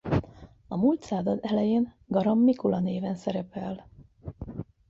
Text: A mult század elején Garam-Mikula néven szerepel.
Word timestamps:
A 0.67 0.75
mult 0.75 1.01
század 1.03 1.39
elején 1.41 1.93
Garam-Mikula 2.05 2.79
néven 2.79 3.15
szerepel. 3.15 3.89